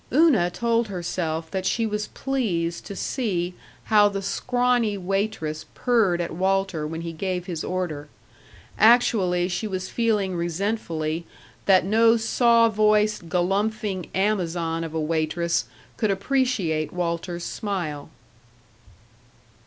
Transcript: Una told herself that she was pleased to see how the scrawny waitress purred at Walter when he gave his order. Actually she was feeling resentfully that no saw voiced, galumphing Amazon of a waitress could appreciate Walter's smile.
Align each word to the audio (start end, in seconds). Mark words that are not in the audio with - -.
Una 0.11 0.49
told 0.49 0.87
herself 0.87 1.51
that 1.51 1.63
she 1.63 1.85
was 1.85 2.07
pleased 2.07 2.87
to 2.87 2.95
see 2.95 3.53
how 3.83 4.09
the 4.09 4.23
scrawny 4.23 4.97
waitress 4.97 5.67
purred 5.75 6.19
at 6.19 6.31
Walter 6.33 6.87
when 6.87 7.01
he 7.01 7.11
gave 7.13 7.45
his 7.45 7.63
order. 7.63 8.09
Actually 8.79 9.47
she 9.47 9.67
was 9.67 9.89
feeling 9.89 10.35
resentfully 10.35 11.27
that 11.67 11.85
no 11.85 12.17
saw 12.17 12.67
voiced, 12.67 13.29
galumphing 13.29 14.09
Amazon 14.15 14.83
of 14.83 14.95
a 14.95 14.99
waitress 14.99 15.65
could 15.97 16.09
appreciate 16.09 16.91
Walter's 16.91 17.43
smile. 17.43 18.09